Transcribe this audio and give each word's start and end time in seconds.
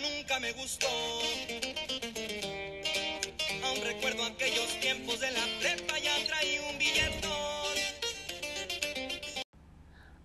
nunca 0.00 0.40
me 0.40 0.52
gustó. 0.52 0.86
Aún 3.64 3.80
recuerdo 3.84 4.24
aquellos 4.24 4.80
tiempos 4.80 5.20
de 5.20 5.30
la 5.32 5.44
prepa, 5.60 5.98
ya 5.98 6.14
traí 6.26 6.58
un 6.70 6.78
billetón. 6.78 7.32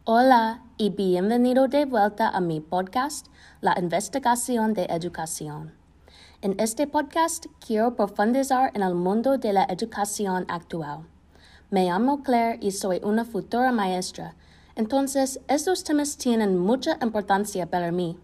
Hola 0.03 0.63
y 0.77 0.89
bienvenido 0.89 1.67
de 1.67 1.85
vuelta 1.85 2.29
a 2.29 2.41
mi 2.41 2.59
podcast, 2.59 3.27
La 3.61 3.75
Investigación 3.79 4.73
de 4.73 4.85
Educación. 4.85 5.73
En 6.41 6.59
este 6.59 6.87
podcast 6.87 7.45
quiero 7.65 7.95
profundizar 7.95 8.71
en 8.73 8.81
el 8.81 8.95
mundo 8.95 9.37
de 9.37 9.53
la 9.53 9.63
educación 9.65 10.45
actual. 10.49 11.07
Me 11.69 11.85
llamo 11.85 12.23
Claire 12.23 12.57
y 12.61 12.71
soy 12.71 12.99
una 13.03 13.25
futura 13.25 13.71
maestra, 13.71 14.35
entonces 14.75 15.39
estos 15.47 15.83
temas 15.83 16.17
tienen 16.17 16.57
mucha 16.57 16.97
importancia 17.01 17.67
para 17.67 17.91
mí. 17.91 18.17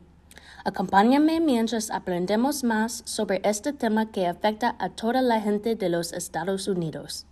Acompáñame 0.67 1.39
mientras 1.39 1.89
aprendemos 1.89 2.66
más 2.66 3.02
sobre 3.05 3.39
este 3.45 3.71
tema 3.71 4.12
que 4.12 4.27
afecta 4.27 4.75
a 4.80 4.89
toda 4.89 5.21
la 5.21 5.39
gente 5.39 5.77
de 5.77 5.88
los 5.88 6.12
Estados 6.12 6.67
Unidos. 6.67 7.25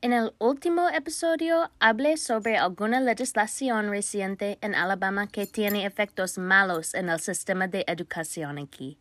En 0.00 0.12
el 0.12 0.32
último 0.38 0.88
episodio 0.88 1.72
hablé 1.80 2.18
sobre 2.18 2.56
alguna 2.56 3.00
legislación 3.00 3.90
reciente 3.90 4.58
en 4.60 4.76
Alabama 4.76 5.26
que 5.26 5.44
tiene 5.46 5.84
efectos 5.84 6.38
malos 6.38 6.94
en 6.94 7.08
el 7.08 7.18
sistema 7.18 7.66
de 7.66 7.84
educación 7.88 8.58
aquí. 8.58 8.96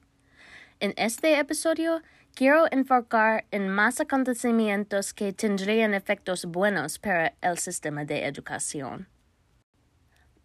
En 0.80 0.95
este 0.97 1.38
episodio 1.38 2.02
quiero 2.34 2.66
enfocar 2.72 3.45
en 3.52 3.69
más 3.69 4.02
acontecimientos 4.02 5.13
que 5.13 5.34
tendrían 5.34 5.94
efectos 5.94 6.45
buenos 6.45 6.97
para 6.97 7.36
el 7.41 7.59
sistema 7.59 8.06
de 8.06 8.25
educación. 8.25 9.08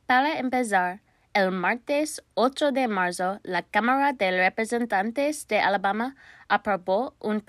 Para 0.07 0.39
empezar, 0.39 1.01
el 1.37 1.51
martes 1.51 2.23
8 2.33 2.73
de 2.73 2.89
marzo, 2.89 3.41
la 3.43 3.61
Cámara 3.61 4.15
de 4.15 4.31
Representantes 4.31 5.47
de 5.47 5.61
Alabama 5.61 6.17
aprobó 6.49 7.15
un, 7.21 7.45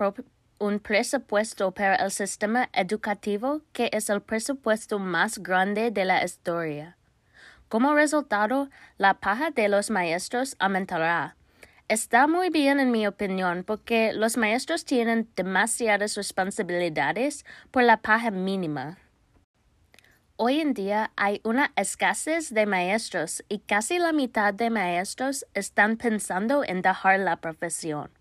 un, 0.60 0.80
presupuesto 0.82 1.72
para 1.72 1.96
el 1.96 2.12
sistema 2.12 2.70
educativo 2.74 3.62
que 3.72 3.90
es 3.94 4.10
el 4.10 4.22
presupuesto 4.22 5.00
más 5.00 5.40
grande 5.40 5.90
de 5.90 6.04
la 6.04 6.22
historia. 6.22 6.98
Como 7.70 7.94
resultado, 7.94 8.70
la 8.98 9.14
paja 9.14 9.52
de 9.52 9.70
los 9.70 9.90
maestros 9.90 10.58
aumentará. 10.60 11.38
Está 11.88 12.28
muy 12.28 12.50
bien 12.50 12.82
en 12.82 12.92
mi 12.92 13.08
opinión 13.08 13.64
porque 13.64 14.12
los 14.12 14.36
maestros 14.36 14.84
tienen 14.84 15.30
demasiadas 15.38 16.16
responsabilidades 16.18 17.46
por 17.72 17.84
la 17.84 18.02
paja 18.02 18.32
mínima. 18.32 18.98
Hoy 20.40 20.62
en 20.62 20.76
día 20.76 21.10
hay 21.16 21.42
una 21.44 21.72
escasez 21.76 22.54
de 22.54 22.68
maestros 22.68 23.44
y 23.50 23.58
casi 23.58 23.98
la 23.98 24.12
mitad 24.12 24.54
de 24.54 24.70
maestros 24.70 25.48
están 25.56 25.98
pensando 25.98 26.64
en 26.64 26.84
dejar 26.84 27.20
la 27.22 27.38
profesión. 27.38 28.12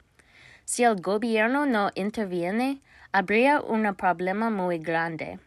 Si 0.65 0.83
el 0.83 0.97
gobierno 1.03 1.67
no 1.67 1.91
interviene, 1.95 2.81
habría 3.13 3.61
un 3.61 3.95
problema 3.97 4.49
muy 4.49 4.79
grande. 4.79 5.41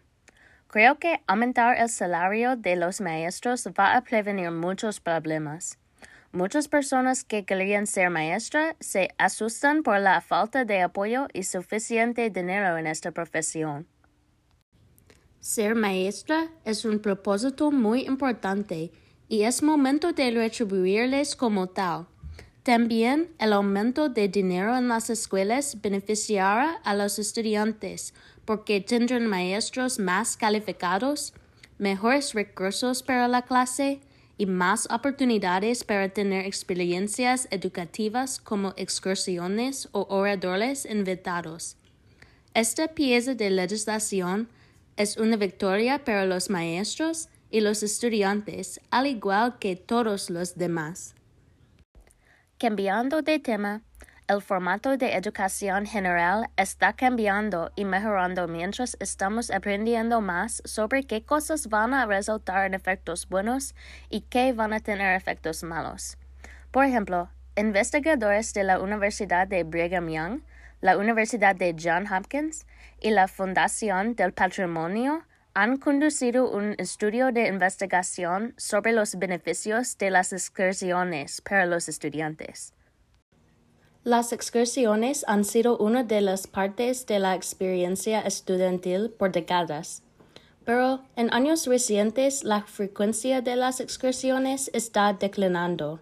Creo 0.68 1.00
que 1.00 1.24
aumentar 1.26 1.76
el 1.76 1.90
salario 1.90 2.56
de 2.56 2.76
los 2.76 3.02
maestros 3.02 3.68
va 3.68 3.96
a 3.96 4.02
prevenir 4.02 4.52
muchos 4.52 5.00
problemas. 5.00 5.80
Muchas 6.32 6.68
personas 6.68 7.24
que 7.24 7.46
querían 7.46 7.88
ser 7.88 8.12
maestra 8.12 8.76
se 8.80 9.10
asustan 9.18 9.82
por 9.82 10.00
la 10.00 10.22
falta 10.22 10.66
de 10.66 10.84
apoyo 10.84 11.30
y 11.34 11.46
suficiente 11.46 12.30
dinero 12.30 12.78
en 12.78 12.86
esta 12.86 13.10
profesión. 13.10 13.88
Ser 15.42 15.74
maestra 15.74 16.52
es 16.66 16.84
un 16.84 17.00
propósito 17.00 17.72
muy 17.72 18.02
importante 18.02 18.92
y 19.30 19.44
es 19.44 19.64
momento 19.64 20.12
de 20.12 20.32
retribuirles 20.32 21.36
como 21.36 21.68
tal. 21.68 22.08
También 22.64 23.30
el 23.40 23.54
aumento 23.54 24.10
de 24.10 24.28
dinero 24.28 24.78
en 24.78 24.90
las 24.90 25.10
escuelas 25.10 25.82
beneficiará 25.82 26.74
a 26.84 26.94
los 26.94 27.20
estudiantes 27.20 28.14
porque 28.44 28.82
tendrán 28.82 29.28
maestros 29.28 29.98
más 29.98 30.36
calificados, 30.36 31.34
mejores 31.78 32.34
recursos 32.34 33.02
para 33.02 33.30
la 33.30 33.44
clase 33.44 34.02
y 34.38 34.46
más 34.46 34.88
oportunidades 34.92 35.86
para 35.86 36.10
tener 36.10 36.46
experiencias 36.46 37.48
educativas 37.50 38.40
como 38.42 38.74
excursiones 38.76 39.88
o 39.94 40.06
oradores 40.10 40.86
invitados. 40.86 41.78
Esta 42.54 42.90
pieza 42.90 43.36
de 43.36 43.50
legislación 43.50 44.50
es 45.00 45.16
una 45.16 45.38
victoria 45.38 46.04
para 46.04 46.26
los 46.26 46.50
maestros 46.50 47.30
y 47.50 47.62
los 47.62 47.84
estudiantes, 47.84 48.82
al 48.92 49.08
igual 49.08 49.58
que 49.58 49.78
todos 49.78 50.30
los 50.30 50.58
demás. 50.58 51.16
Cambiando 52.58 53.22
de 53.22 53.40
tema, 53.40 53.82
el 54.28 54.42
formato 54.42 54.98
de 54.98 55.16
educación 55.16 55.86
general 55.86 56.50
está 56.58 56.92
cambiando 56.92 57.72
y 57.78 57.86
mejorando 57.86 58.50
mientras 58.50 58.98
estamos 59.00 59.52
aprendiendo 59.52 60.20
más 60.20 60.62
sobre 60.66 61.06
qué 61.06 61.24
cosas 61.24 61.70
van 61.70 61.94
a 61.94 62.06
resultar 62.06 62.66
en 62.66 62.74
efectos 62.74 63.30
buenos 63.30 63.76
y 64.10 64.22
qué 64.22 64.52
van 64.52 64.74
a 64.74 64.82
tener 64.82 65.16
efectos 65.16 65.64
malos. 65.64 66.18
Por 66.72 66.84
ejemplo, 66.84 67.30
investigadores 67.56 68.54
de 68.54 68.66
la 68.66 68.82
Universidad 68.82 69.48
de 69.48 69.64
Brigham 69.64 70.10
Young 70.10 70.42
la 70.82 70.98
Universidad 70.98 71.56
de 71.56 71.76
Johns 71.78 72.12
Hopkins 72.12 72.66
y 73.02 73.12
la 73.12 73.28
Fundación 73.28 74.16
del 74.16 74.34
Patrimonio 74.34 75.24
han 75.54 75.78
conducido 75.78 76.50
un 76.50 76.76
estudio 76.78 77.32
de 77.32 77.48
investigación 77.48 78.54
sobre 78.58 78.94
los 78.94 79.16
beneficios 79.16 79.98
de 79.98 80.10
las 80.10 80.32
excursiones 80.32 81.42
para 81.42 81.66
los 81.66 81.90
estudiantes. 81.90 82.74
Las 84.04 84.32
excursiones 84.32 85.26
han 85.28 85.44
sido 85.44 85.78
una 85.78 86.04
de 86.04 86.22
las 86.22 86.48
partes 86.48 87.06
de 87.06 87.20
la 87.20 87.36
experiencia 87.36 88.22
estudiantil 88.22 89.10
por 89.10 89.32
décadas, 89.32 90.04
pero 90.64 91.04
en 91.18 91.34
años 91.34 91.68
recientes 91.68 92.44
la 92.44 92.62
frecuencia 92.62 93.42
de 93.42 93.58
las 93.58 93.82
excursiones 93.82 94.72
está 94.74 95.12
declinando. 95.14 96.00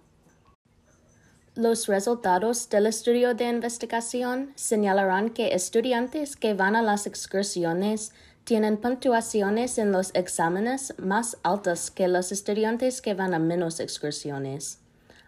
Los 1.58 1.88
resultados 1.88 2.70
del 2.70 2.86
estudio 2.86 3.34
de 3.34 3.50
investigación 3.50 4.52
señalarán 4.54 5.32
que 5.32 5.56
estudiantes 5.56 6.36
que 6.36 6.54
van 6.54 6.76
a 6.76 6.84
las 6.84 7.08
excursiones 7.08 8.12
tienen 8.44 8.78
puntuaciones 8.78 9.80
en 9.80 9.92
los 9.92 10.12
exámenes 10.14 10.94
más 11.00 11.36
altas 11.42 11.90
que 11.90 12.08
los 12.08 12.32
estudiantes 12.32 13.02
que 13.02 13.16
van 13.16 13.34
a 13.34 13.40
menos 13.40 13.80
excursiones. 13.80 14.78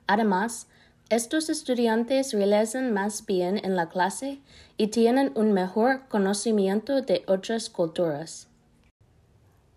Además, 0.06 0.68
estos 1.10 1.50
estudiantes 1.50 2.32
realizan 2.32 2.94
más 2.94 3.26
bien 3.26 3.60
en 3.66 3.76
la 3.76 3.90
clase 3.90 4.40
y 4.78 4.90
tienen 4.90 5.32
un 5.34 5.52
mejor 5.52 6.08
conocimiento 6.10 7.02
de 7.02 7.24
otras 7.26 7.72
culturas. 7.72 8.48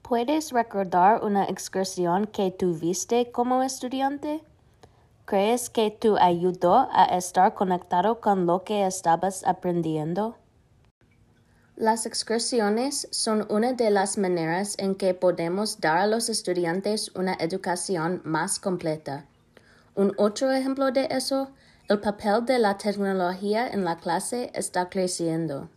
¿Puedes 0.02 0.52
recordar 0.52 1.24
una 1.24 1.46
excursión 1.46 2.26
que 2.26 2.50
tuviste 2.50 3.32
como 3.32 3.62
estudiante? 3.62 4.42
¿Crees 5.32 5.70
que 5.70 5.90
te 5.90 6.10
ayudó 6.20 6.90
a 6.92 7.04
estar 7.16 7.54
conectado 7.54 8.20
con 8.20 8.44
lo 8.44 8.64
que 8.64 8.86
estabas 8.86 9.42
aprendiendo? 9.46 10.36
Las 11.74 12.04
excursiones 12.04 13.08
son 13.12 13.46
una 13.48 13.72
de 13.72 13.90
las 13.90 14.18
maneras 14.18 14.74
en 14.76 14.94
que 14.94 15.14
podemos 15.14 15.80
dar 15.80 15.96
a 15.96 16.06
los 16.06 16.28
estudiantes 16.28 17.12
una 17.14 17.32
educación 17.40 18.20
más 18.24 18.60
completa. 18.60 19.24
Un 19.94 20.12
otro 20.18 20.52
ejemplo 20.52 20.92
de 20.92 21.08
eso, 21.10 21.48
el 21.88 21.98
papel 22.00 22.44
de 22.44 22.58
la 22.58 22.76
tecnología 22.76 23.66
en 23.66 23.86
la 23.86 23.96
clase 23.96 24.50
está 24.52 24.90
creciendo. 24.90 25.70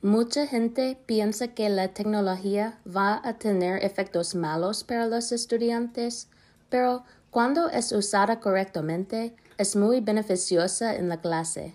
Mucha 0.00 0.46
gente 0.46 0.98
piensa 1.04 1.48
que 1.48 1.68
la 1.68 1.88
tecnología 1.88 2.80
va 2.86 3.20
a 3.22 3.34
tener 3.34 3.84
efectos 3.84 4.34
malos 4.34 4.82
para 4.82 5.06
los 5.06 5.30
estudiantes, 5.30 6.30
pero 6.70 7.04
cuando 7.30 7.68
es 7.68 7.92
usada 7.92 8.40
correctamente, 8.40 9.36
es 9.56 9.76
muy 9.76 10.00
beneficiosa 10.00 10.96
en 10.96 11.08
la 11.08 11.20
clase. 11.20 11.74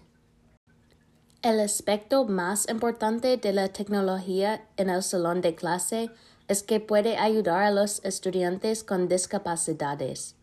El 1.42 1.60
aspecto 1.60 2.26
más 2.26 2.68
importante 2.70 3.38
de 3.38 3.54
la 3.54 3.70
tecnología 3.70 4.68
en 4.78 4.90
el 4.90 5.04
salón 5.04 5.42
de 5.42 5.56
clase 5.56 6.10
es 6.48 6.64
que 6.64 6.80
puede 6.80 7.18
ayudar 7.18 7.62
a 7.62 7.72
los 7.72 8.04
estudiantes 8.04 8.84
con 8.84 9.08
discapacidades. 9.08 10.36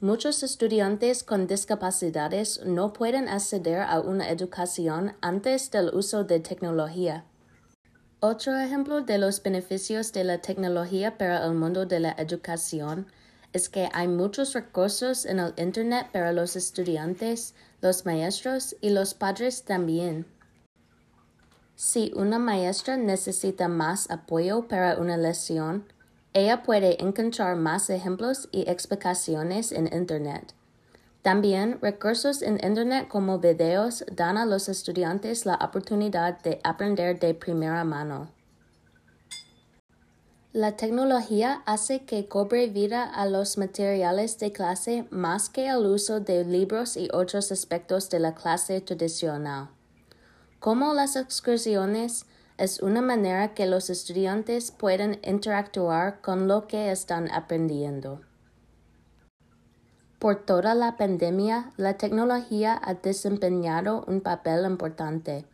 Muchos 0.00 0.42
estudiantes 0.42 1.22
con 1.22 1.46
discapacidades 1.46 2.60
no 2.64 2.92
pueden 2.92 3.28
acceder 3.28 3.82
a 3.82 4.00
una 4.00 4.28
educación 4.30 5.14
antes 5.20 5.70
del 5.70 5.90
uso 5.94 6.24
de 6.24 6.40
tecnología. 6.40 7.24
Otro 8.20 8.58
ejemplo 8.58 9.02
de 9.02 9.18
los 9.18 9.42
beneficios 9.42 10.12
de 10.12 10.24
la 10.24 10.38
tecnología 10.38 11.16
para 11.16 11.44
el 11.44 11.54
mundo 11.54 11.86
de 11.86 12.00
la 12.00 12.12
educación 12.12 13.06
es 13.54 13.68
que 13.68 13.88
hay 13.92 14.08
muchos 14.08 14.52
recursos 14.52 15.24
en 15.24 15.38
el 15.38 15.54
Internet 15.56 16.08
para 16.12 16.32
los 16.32 16.56
estudiantes, 16.56 17.54
los 17.80 18.04
maestros 18.04 18.76
y 18.80 18.90
los 18.90 19.14
padres 19.14 19.62
también. 19.62 20.26
Si 21.76 22.12
una 22.16 22.38
maestra 22.38 22.96
necesita 22.96 23.68
más 23.68 24.10
apoyo 24.10 24.66
para 24.68 24.96
una 24.98 25.16
lección, 25.16 25.84
ella 26.32 26.64
puede 26.64 27.00
encontrar 27.00 27.54
más 27.56 27.88
ejemplos 27.90 28.48
y 28.50 28.68
explicaciones 28.68 29.70
en 29.70 29.86
Internet. 29.92 30.52
También 31.22 31.78
recursos 31.80 32.42
en 32.42 32.54
Internet 32.54 33.06
como 33.08 33.38
videos 33.38 34.04
dan 34.12 34.36
a 34.36 34.46
los 34.46 34.68
estudiantes 34.68 35.46
la 35.46 35.54
oportunidad 35.54 36.40
de 36.42 36.60
aprender 36.64 37.20
de 37.20 37.34
primera 37.34 37.84
mano. 37.84 38.30
La 40.54 40.76
tecnología 40.76 41.64
hace 41.66 42.04
que 42.04 42.28
cobre 42.28 42.68
vida 42.68 43.02
a 43.02 43.26
los 43.26 43.58
materiales 43.58 44.38
de 44.38 44.52
clase 44.52 45.04
más 45.10 45.48
que 45.48 45.66
el 45.66 45.84
uso 45.84 46.20
de 46.20 46.44
libros 46.44 46.96
y 46.96 47.08
otros 47.12 47.50
aspectos 47.50 48.08
de 48.08 48.20
la 48.20 48.36
clase 48.36 48.80
tradicional. 48.80 49.70
Como 50.60 50.94
las 50.94 51.16
excursiones, 51.16 52.26
es 52.56 52.78
una 52.78 53.02
manera 53.02 53.52
que 53.52 53.66
los 53.66 53.90
estudiantes 53.90 54.70
pueden 54.70 55.18
interactuar 55.24 56.20
con 56.20 56.46
lo 56.46 56.68
que 56.68 56.92
están 56.92 57.28
aprendiendo. 57.32 58.20
Por 60.20 60.46
toda 60.46 60.76
la 60.76 60.96
pandemia, 60.96 61.72
la 61.76 61.94
tecnología 61.94 62.80
ha 62.80 62.94
desempeñado 62.94 64.04
un 64.06 64.20
papel 64.20 64.64
importante. 64.66 65.46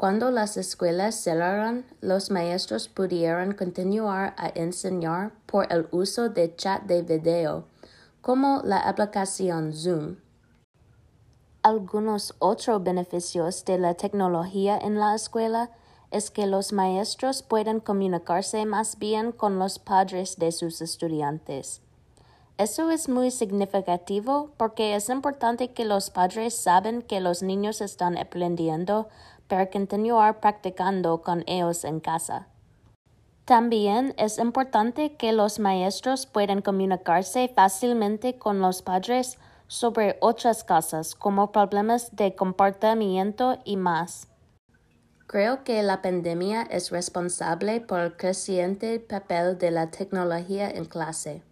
Cuando 0.00 0.30
las 0.30 0.56
escuelas 0.56 1.14
cerraron, 1.14 1.84
los 2.00 2.30
maestros 2.30 2.88
pudieron 2.88 3.52
continuar 3.52 4.34
a 4.38 4.48
enseñar 4.54 5.32
por 5.44 5.70
el 5.70 5.88
uso 5.90 6.30
de 6.30 6.56
chat 6.56 6.84
de 6.84 7.02
video, 7.02 7.66
como 8.22 8.62
la 8.64 8.78
aplicación 8.78 9.74
Zoom. 9.74 10.16
Algunos 11.62 12.34
otros 12.38 12.82
beneficios 12.82 13.66
de 13.66 13.76
la 13.76 13.92
tecnología 13.92 14.78
en 14.78 14.98
la 14.98 15.14
escuela 15.14 15.70
es 16.10 16.30
que 16.30 16.46
los 16.46 16.72
maestros 16.72 17.42
pueden 17.42 17.80
comunicarse 17.80 18.64
más 18.64 18.98
bien 18.98 19.32
con 19.32 19.58
los 19.58 19.78
padres 19.78 20.38
de 20.38 20.50
sus 20.50 20.80
estudiantes. 20.80 21.82
Eso 22.60 22.90
es 22.90 23.08
muy 23.08 23.30
significativo 23.30 24.50
porque 24.58 24.94
es 24.94 25.08
importante 25.08 25.72
que 25.72 25.86
los 25.86 26.10
padres 26.10 26.54
saben 26.54 27.00
que 27.00 27.18
los 27.20 27.42
niños 27.42 27.80
están 27.80 28.18
aprendiendo 28.18 29.08
para 29.50 29.68
continuar 29.68 30.40
practicando 30.40 31.20
con 31.20 31.42
ellos 31.46 31.84
en 31.84 32.00
casa. 32.00 32.46
También 33.44 34.14
es 34.16 34.38
importante 34.38 35.16
que 35.16 35.32
los 35.32 35.58
maestros 35.58 36.24
puedan 36.24 36.62
comunicarse 36.62 37.52
fácilmente 37.54 38.38
con 38.38 38.60
los 38.60 38.80
padres 38.80 39.38
sobre 39.66 40.16
otras 40.20 40.62
cosas 40.62 41.16
como 41.16 41.50
problemas 41.50 42.14
de 42.14 42.36
comportamiento 42.36 43.58
y 43.64 43.76
más. 43.76 44.28
Creo 45.26 45.64
que 45.64 45.82
la 45.82 46.00
pandemia 46.00 46.62
es 46.62 46.90
responsable 46.90 47.80
por 47.80 48.00
el 48.00 48.16
creciente 48.16 49.00
papel 49.00 49.58
de 49.58 49.72
la 49.72 49.90
tecnología 49.90 50.70
en 50.70 50.84
clase. 50.84 51.42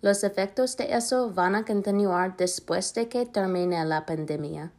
Los 0.00 0.24
efectos 0.24 0.78
de 0.78 0.94
eso 0.94 1.30
van 1.30 1.54
a 1.56 1.64
continuar 1.64 2.36
después 2.38 2.94
de 2.94 3.08
que 3.08 3.26
termine 3.26 3.84
la 3.84 4.06
pandemia. 4.06 4.72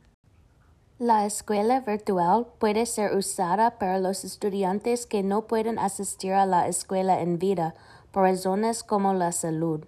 La 1.00 1.26
escuela 1.26 1.82
virtual 1.82 2.48
puede 2.58 2.86
ser 2.86 3.18
usada 3.18 3.80
para 3.80 4.00
los 4.00 4.24
estudiantes 4.24 5.06
que 5.06 5.24
no 5.24 5.46
pueden 5.46 5.78
asistir 5.78 6.32
a 6.32 6.46
la 6.46 6.70
escuela 6.70 7.20
en 7.20 7.38
vida 7.38 7.76
por 8.12 8.24
razones 8.24 8.82
como 8.82 9.14
la 9.14 9.34
salud. 9.34 9.84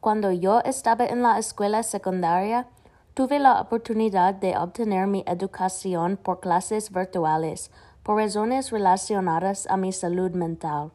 Cuando 0.00 0.32
yo 0.32 0.62
estaba 0.64 1.06
en 1.06 1.22
la 1.22 1.38
escuela 1.38 1.84
secundaria, 1.84 2.66
tuve 3.14 3.38
la 3.38 3.60
oportunidad 3.60 4.34
de 4.34 4.56
obtener 4.56 5.06
mi 5.06 5.22
educación 5.28 6.16
por 6.16 6.40
clases 6.40 6.90
virtuales 6.90 7.70
por 8.02 8.16
razones 8.16 8.72
relacionadas 8.72 9.68
a 9.68 9.76
mi 9.76 9.92
salud 9.92 10.32
mental. 10.32 10.90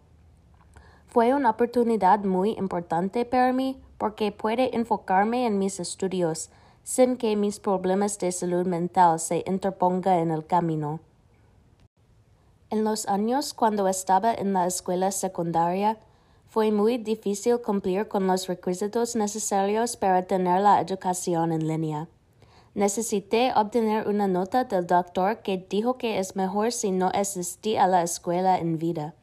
Fue 1.08 1.34
una 1.34 1.52
oportunidad 1.52 2.20
muy 2.20 2.52
importante 2.52 3.24
para 3.24 3.54
mí 3.54 3.82
porque 3.98 4.34
puede 4.34 4.76
enfocarme 4.76 5.46
en 5.46 5.58
mis 5.58 5.80
estudios 5.80 6.50
sin 6.84 7.18
que 7.18 7.36
mis 7.36 7.60
problemas 7.60 8.18
de 8.20 8.32
salud 8.32 8.66
mental 8.66 9.20
se 9.20 9.44
interpongan 9.46 10.20
en 10.20 10.32
el 10.32 10.46
camino. 10.46 11.00
En 12.70 12.84
los 12.84 13.08
años 13.08 13.54
cuando 13.54 13.88
estaba 13.88 14.34
en 14.34 14.54
la 14.54 14.66
escuela 14.66 15.12
secundaria, 15.12 15.98
fue 16.48 16.72
muy 16.72 16.98
difícil 16.98 17.62
cumplir 17.62 18.08
con 18.08 18.28
los 18.28 18.48
requisitos 18.48 19.16
necesarios 19.16 19.96
para 19.96 20.24
tener 20.24 20.62
la 20.62 20.82
educación 20.82 21.52
en 21.54 21.68
línea. 21.68 22.08
Necesité 22.74 23.52
obtener 23.56 24.08
una 24.08 24.28
nota 24.28 24.64
del 24.64 24.88
doctor 24.88 25.42
que 25.42 25.66
dijo 25.70 25.98
que 25.98 26.20
es 26.20 26.36
mejor 26.36 26.72
si 26.72 26.92
no 26.92 27.12
asistí 27.14 27.76
a 27.76 27.88
la 27.88 28.04
escuela 28.04 28.58
en 28.58 28.78
vida. 28.78 29.14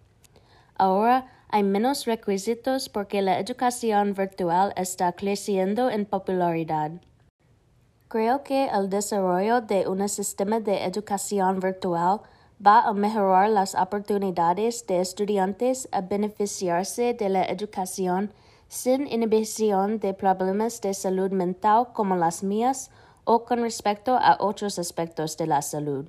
Ahora 0.76 1.26
hay 1.48 1.62
menos 1.62 2.04
requisitos 2.04 2.88
porque 2.88 3.22
la 3.22 3.38
educación 3.38 4.12
virtual 4.14 4.72
está 4.76 5.12
creciendo 5.12 5.88
en 5.90 6.04
popularidad. 6.04 6.92
Creo 8.08 8.42
que 8.42 8.68
el 8.68 8.88
desarrollo 8.88 9.60
de 9.60 9.86
un 9.86 10.08
sistema 10.08 10.60
de 10.60 10.84
educación 10.84 11.60
virtual 11.60 12.22
va 12.64 12.80
a 12.80 12.94
mejorar 12.94 13.50
las 13.50 13.74
oportunidades 13.74 14.86
de 14.86 15.00
estudiantes 15.00 15.86
a 15.92 16.00
beneficiarse 16.00 17.12
de 17.12 17.28
la 17.28 17.44
educación 17.44 18.32
sin 18.68 19.06
inhibición 19.06 20.00
de 20.00 20.14
problemas 20.14 20.80
de 20.80 20.94
salud 20.94 21.30
mental 21.32 21.88
como 21.92 22.16
las 22.16 22.42
mías 22.42 22.90
o 23.24 23.44
con 23.44 23.60
respecto 23.60 24.16
a 24.16 24.38
otros 24.40 24.78
aspectos 24.78 25.36
de 25.36 25.46
la 25.46 25.60
salud. 25.60 26.08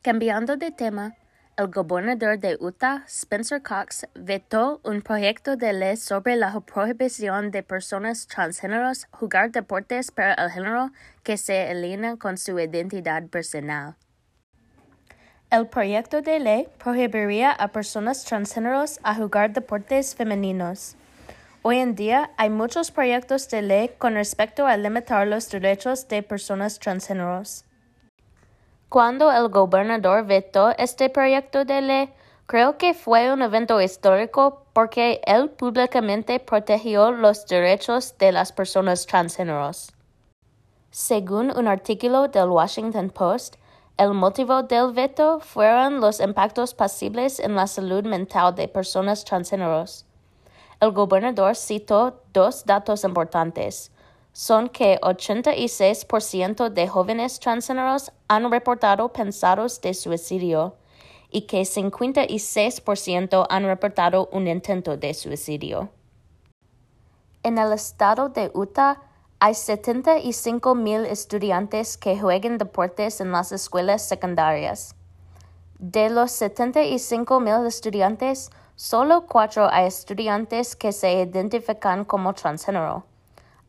Cambiando 0.00 0.56
de 0.56 0.70
tema, 0.70 1.16
el 1.58 1.66
gobernador 1.66 2.38
de 2.38 2.56
Utah, 2.60 3.02
Spencer 3.08 3.60
Cox, 3.60 4.06
vetó 4.14 4.80
un 4.84 5.02
proyecto 5.02 5.56
de 5.56 5.72
ley 5.72 5.96
sobre 5.96 6.36
la 6.36 6.60
prohibición 6.60 7.50
de 7.50 7.64
personas 7.64 8.28
transgéneros 8.28 9.08
jugar 9.10 9.50
deportes 9.50 10.12
para 10.12 10.34
el 10.34 10.50
género 10.50 10.92
que 11.24 11.36
se 11.36 11.68
alinean 11.68 12.16
con 12.16 12.38
su 12.38 12.60
identidad 12.60 13.26
personal. 13.26 13.96
El 15.50 15.66
proyecto 15.66 16.22
de 16.22 16.38
ley 16.38 16.68
prohibiría 16.78 17.50
a 17.50 17.68
personas 17.68 18.24
transgéneros 18.24 19.00
a 19.02 19.16
jugar 19.16 19.52
deportes 19.52 20.14
femeninos. 20.14 20.94
Hoy 21.62 21.78
en 21.78 21.96
día 21.96 22.30
hay 22.36 22.50
muchos 22.50 22.92
proyectos 22.92 23.48
de 23.48 23.62
ley 23.62 23.90
con 23.98 24.14
respecto 24.14 24.64
a 24.64 24.76
limitar 24.76 25.26
los 25.26 25.50
derechos 25.50 26.06
de 26.06 26.22
personas 26.22 26.78
transgéneros. 26.78 27.64
Cuando 28.88 29.30
el 29.30 29.50
gobernador 29.50 30.24
vetó 30.24 30.70
este 30.78 31.10
proyecto 31.10 31.66
de 31.66 31.82
ley, 31.82 32.14
creo 32.46 32.78
que 32.78 32.94
fue 32.94 33.30
un 33.30 33.42
evento 33.42 33.78
histórico 33.82 34.62
porque 34.72 35.20
él 35.26 35.50
públicamente 35.50 36.40
protegió 36.40 37.12
los 37.12 37.44
derechos 37.44 38.16
de 38.16 38.32
las 38.32 38.50
personas 38.50 39.04
transgéneros. 39.04 39.92
Según 40.90 41.54
un 41.54 41.68
artículo 41.68 42.28
del 42.28 42.48
Washington 42.48 43.10
Post, 43.10 43.56
el 43.98 44.14
motivo 44.14 44.62
del 44.62 44.92
veto 44.92 45.38
fueron 45.40 46.00
los 46.00 46.18
impactos 46.20 46.72
posibles 46.72 47.40
en 47.40 47.56
la 47.56 47.66
salud 47.66 48.04
mental 48.04 48.54
de 48.54 48.68
personas 48.68 49.22
transgéneros. 49.22 50.06
El 50.80 50.92
gobernador 50.92 51.56
citó 51.56 52.22
dos 52.32 52.64
datos 52.64 53.04
importantes 53.04 53.90
son 54.38 54.68
que 54.68 55.00
86% 55.00 56.68
de 56.68 56.86
jóvenes 56.86 57.40
transgéneros 57.40 58.12
han 58.28 58.48
reportado 58.52 59.12
pensados 59.12 59.80
de 59.80 59.94
suicidio 59.94 60.76
y 61.28 61.48
que 61.48 61.62
56% 61.62 63.46
han 63.50 63.64
reportado 63.64 64.28
un 64.30 64.46
intento 64.46 64.96
de 64.96 65.12
suicidio. 65.12 65.88
En 67.42 67.58
el 67.58 67.72
estado 67.72 68.28
de 68.28 68.52
Utah 68.54 69.02
hay 69.40 69.54
75 69.54 70.72
mil 70.76 71.04
estudiantes 71.04 71.98
que 71.98 72.16
juegan 72.16 72.58
deportes 72.58 73.20
en 73.20 73.32
las 73.32 73.50
escuelas 73.50 74.06
secundarias. 74.06 74.94
De 75.80 76.10
los 76.10 76.30
75 76.30 77.40
mil 77.40 77.66
estudiantes, 77.66 78.50
solo 78.76 79.26
cuatro 79.26 79.68
hay 79.68 79.86
estudiantes 79.86 80.76
que 80.76 80.92
se 80.92 81.12
identifican 81.14 82.04
como 82.04 82.34
transgénero. 82.34 83.04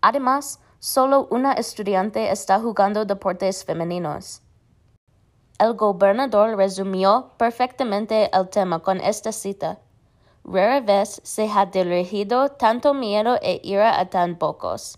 Además, 0.01 0.59
solo 0.79 1.27
una 1.29 1.53
estudiante 1.53 2.31
está 2.31 2.59
jugando 2.59 3.05
deportes 3.05 3.65
femeninos. 3.65 4.41
El 5.59 5.73
gobernador 5.73 6.55
resumió 6.55 7.31
perfectamente 7.37 8.29
el 8.33 8.47
tema 8.47 8.79
con 8.79 9.01
esta 9.01 9.31
cita. 9.31 9.79
Rara 10.45 10.79
vez 10.79 11.19
se 11.23 11.49
ha 11.49 11.65
dirigido 11.65 12.49
tanto 12.49 12.93
miedo 12.93 13.37
e 13.41 13.59
ira 13.63 13.99
a 13.99 14.09
tan 14.09 14.37
pocos. 14.37 14.97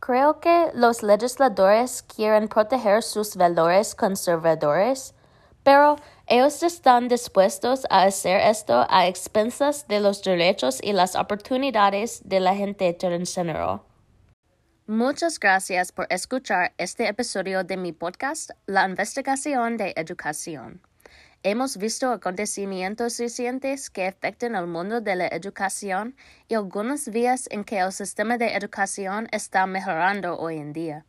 Creo 0.00 0.40
que 0.40 0.70
los 0.74 1.02
legisladores 1.02 2.02
quieren 2.02 2.48
proteger 2.48 3.02
sus 3.02 3.36
valores 3.36 3.94
conservadores, 3.94 5.14
pero 5.62 5.96
ellos 6.32 6.62
están 6.62 7.08
dispuestos 7.08 7.84
a 7.90 8.04
hacer 8.04 8.40
esto 8.40 8.86
a 8.88 9.06
expensas 9.06 9.86
de 9.86 10.00
los 10.00 10.22
derechos 10.22 10.78
y 10.82 10.94
las 10.94 11.14
oportunidades 11.14 12.22
de 12.24 12.40
la 12.40 12.54
gente 12.54 12.90
transgénero. 12.94 13.84
Muchas 14.86 15.38
gracias 15.38 15.92
por 15.92 16.06
escuchar 16.08 16.72
este 16.78 17.06
episodio 17.06 17.64
de 17.64 17.76
mi 17.76 17.92
podcast, 17.92 18.52
La 18.64 18.88
Investigación 18.88 19.76
de 19.76 19.92
Educación. 19.94 20.80
Hemos 21.42 21.76
visto 21.76 22.10
acontecimientos 22.10 23.18
recientes 23.18 23.90
que 23.90 24.06
afectan 24.06 24.56
al 24.56 24.68
mundo 24.68 25.02
de 25.02 25.16
la 25.16 25.26
educación 25.26 26.16
y 26.48 26.54
algunas 26.54 27.10
vías 27.10 27.46
en 27.50 27.62
que 27.62 27.80
el 27.80 27.92
sistema 27.92 28.38
de 28.38 28.54
educación 28.54 29.28
está 29.32 29.66
mejorando 29.66 30.38
hoy 30.38 30.56
en 30.56 30.72
día. 30.72 31.04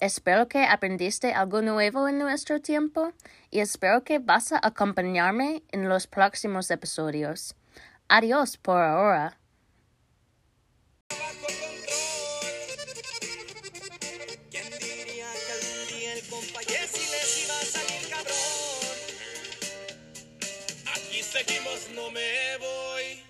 Espero 0.00 0.48
que 0.48 0.64
aprendiste 0.64 1.34
algo 1.34 1.60
nuevo 1.60 2.08
en 2.08 2.18
nuestro 2.18 2.60
tiempo 2.60 3.12
y 3.50 3.60
espero 3.60 4.02
que 4.02 4.18
vas 4.18 4.52
a 4.52 4.60
acompañarme 4.62 5.62
en 5.70 5.88
los 5.88 6.06
próximos 6.06 6.70
episodios. 6.70 7.54
Adiós 8.08 8.56
por 8.56 8.80
ahora. 8.80 9.36
seguimos, 21.30 21.88
no 21.94 22.10
me 22.10 22.56
voy. 22.58 23.22